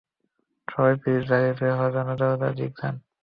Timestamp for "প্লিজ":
1.01-1.23